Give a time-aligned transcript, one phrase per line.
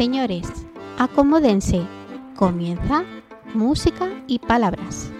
[0.00, 0.46] señores,
[0.96, 1.82] acomódense.
[2.34, 3.04] Comienza
[3.52, 5.12] música y palabras.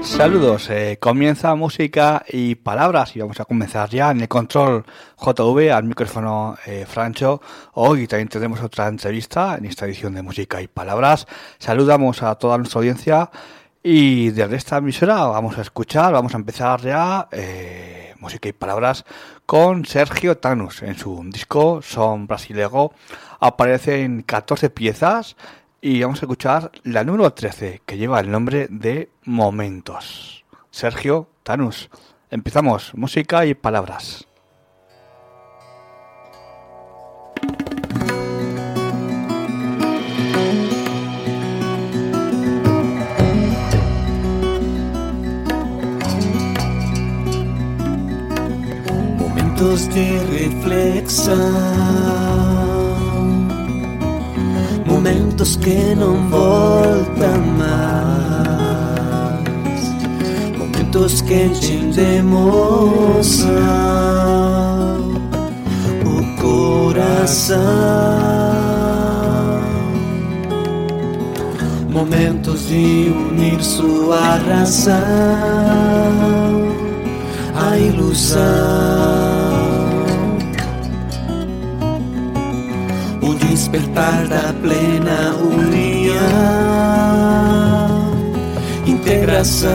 [0.00, 4.86] Saludos, eh, comienza música y palabras y vamos a comenzar ya en el control
[5.18, 7.42] JV al micrófono eh, Francho.
[7.74, 11.26] Hoy también tendremos otra entrevista en esta edición de música y palabras.
[11.58, 13.30] Saludamos a toda nuestra audiencia
[13.88, 19.04] y desde esta emisora vamos a escuchar, vamos a empezar ya eh, música y palabras
[19.46, 22.92] con Sergio Tanus en su disco Son Brasilego.
[23.38, 25.36] Aparecen 14 piezas
[25.80, 30.44] y vamos a escuchar la número 13 que lleva el nombre de Momentos.
[30.72, 31.88] Sergio Tanus.
[32.28, 34.26] Empezamos música y palabras.
[49.76, 51.36] Momentos de reflexão,
[54.86, 57.84] momentos que não voltam mais,
[60.56, 63.52] momentos que enchem de emoção
[66.06, 67.58] o coração,
[71.90, 74.96] momentos de unir sua razão
[77.54, 79.35] a ilusão.
[83.26, 86.14] O despertar da plena união,
[88.86, 89.72] integração.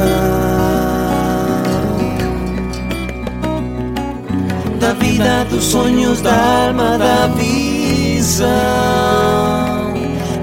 [4.80, 8.48] Da vida, dos sonhos, da alma, da visão.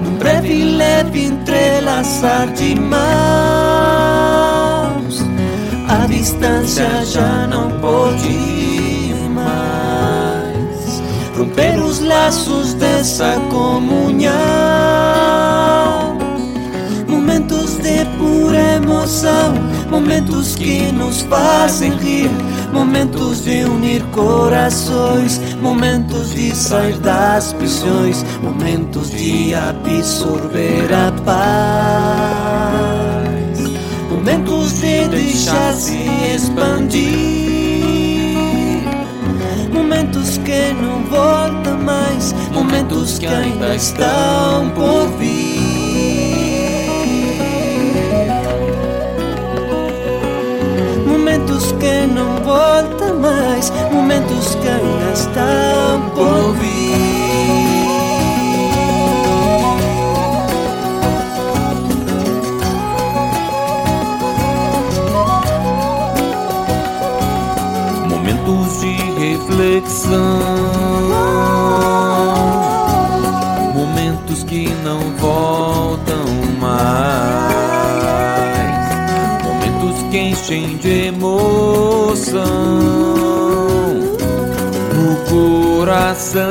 [0.04, 2.98] Num breve e leve entrelaçar de mãos.
[5.88, 8.57] A distância já não pode mais
[11.38, 14.28] romper os laços dessa comunhão.
[17.06, 19.54] Momentos de pura emoção,
[19.88, 22.30] momentos que nos fazem rir,
[22.72, 32.58] momentos de unir corações, momentos de sair das prisões, momentos de absorver a paz
[34.28, 35.96] momentos de deixar-se
[36.34, 37.57] expandir,
[40.08, 45.58] momentos que não voltam mais, momentos que ainda estão por vir.
[51.06, 54.68] Momentos que não voltam mais, momentos que
[69.18, 70.38] reflexão,
[73.74, 76.24] momentos que não voltam
[76.60, 77.54] mais,
[79.44, 82.48] momentos que enchem de emoção
[84.98, 86.50] o coração.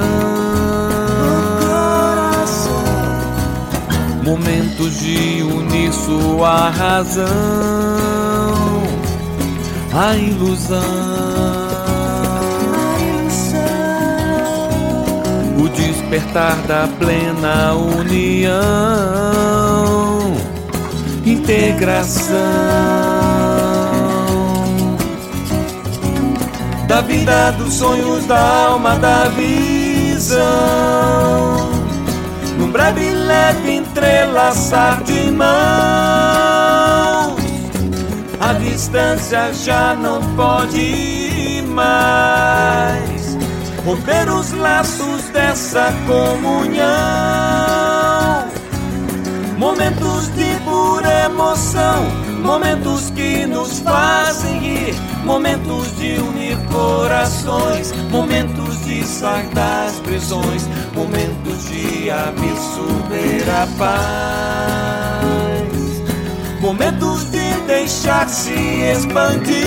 [4.24, 7.26] Momentos de unir sua razão,
[9.94, 11.47] a ilusão.
[16.08, 18.54] Despertar da plena união,
[21.26, 22.36] integração.
[27.06, 30.38] Vida dos sonhos da alma da visão.
[32.58, 35.48] Num breve leve entrelaçar de mãos,
[38.42, 43.17] a distância já não pode mais
[43.88, 46.86] romper os laços dessa comunhão.
[49.58, 54.96] Momentos de pura emoção Momentos que nos fazem rir,
[55.26, 65.18] momentos de unir corações, momentos de sair das prisões, momentos de absorver a paz,
[66.62, 68.54] momentos de deixar-se
[68.94, 69.58] expandir,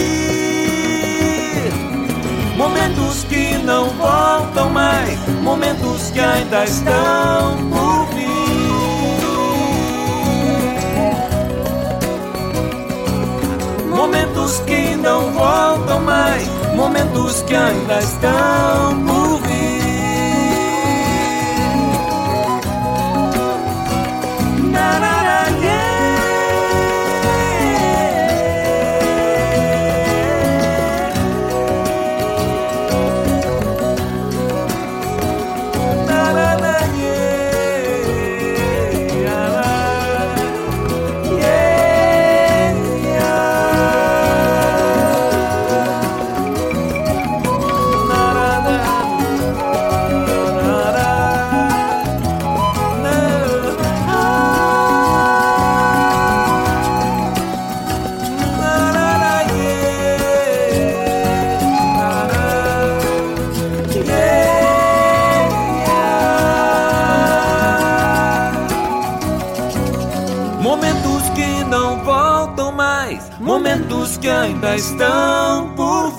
[2.57, 8.27] momentos que não voltam mais, momentos que ainda estão por vir.
[13.95, 19.40] Momentos que não voltam mais, momentos que ainda estão por.
[74.29, 76.13] Ainda están por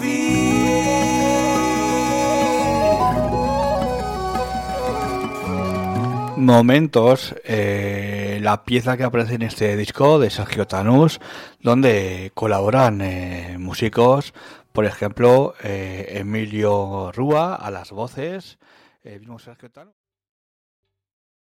[6.37, 11.19] Momentos, eh, la pieza que aparece en este disco de Sergio Tanús,
[11.59, 14.33] donde colaboran eh, músicos,
[14.73, 18.57] por ejemplo, eh, Emilio Rúa a las voces,
[19.03, 20.00] mismo Sergio Tanús.